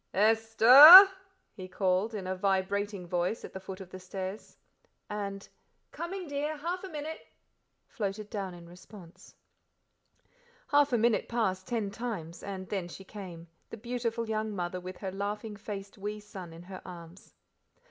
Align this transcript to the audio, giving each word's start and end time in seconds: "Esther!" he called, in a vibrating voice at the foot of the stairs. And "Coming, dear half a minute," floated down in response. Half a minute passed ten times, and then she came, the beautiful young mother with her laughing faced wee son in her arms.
"Esther!" 0.15 1.07
he 1.53 1.67
called, 1.67 2.15
in 2.15 2.25
a 2.25 2.35
vibrating 2.35 3.05
voice 3.05 3.45
at 3.45 3.53
the 3.53 3.59
foot 3.59 3.79
of 3.79 3.91
the 3.91 3.99
stairs. 3.99 4.57
And 5.11 5.47
"Coming, 5.91 6.27
dear 6.27 6.57
half 6.57 6.83
a 6.83 6.89
minute," 6.89 7.19
floated 7.87 8.27
down 8.27 8.55
in 8.55 8.67
response. 8.67 9.35
Half 10.69 10.91
a 10.91 10.97
minute 10.97 11.29
passed 11.29 11.67
ten 11.67 11.91
times, 11.91 12.41
and 12.41 12.67
then 12.69 12.87
she 12.87 13.03
came, 13.03 13.47
the 13.69 13.77
beautiful 13.77 14.27
young 14.27 14.55
mother 14.55 14.79
with 14.79 14.97
her 14.97 15.11
laughing 15.11 15.55
faced 15.55 15.99
wee 15.99 16.19
son 16.19 16.51
in 16.51 16.63
her 16.63 16.81
arms. 16.83 17.35